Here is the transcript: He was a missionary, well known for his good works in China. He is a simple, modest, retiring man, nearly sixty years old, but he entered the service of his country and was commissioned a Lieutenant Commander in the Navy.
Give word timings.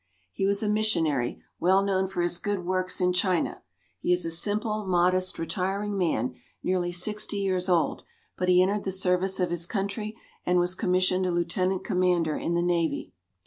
He 0.31 0.47
was 0.47 0.63
a 0.63 0.67
missionary, 0.67 1.43
well 1.59 1.83
known 1.85 2.07
for 2.07 2.23
his 2.23 2.39
good 2.39 2.65
works 2.65 2.99
in 2.99 3.13
China. 3.13 3.61
He 3.99 4.11
is 4.11 4.25
a 4.25 4.31
simple, 4.31 4.83
modest, 4.87 5.37
retiring 5.37 5.95
man, 5.95 6.33
nearly 6.63 6.91
sixty 6.91 7.37
years 7.37 7.69
old, 7.69 8.01
but 8.35 8.49
he 8.49 8.63
entered 8.63 8.83
the 8.83 8.91
service 8.91 9.39
of 9.39 9.51
his 9.51 9.67
country 9.67 10.17
and 10.43 10.57
was 10.59 10.73
commissioned 10.73 11.27
a 11.27 11.31
Lieutenant 11.31 11.83
Commander 11.83 12.35
in 12.35 12.55
the 12.55 12.63
Navy. 12.63 13.13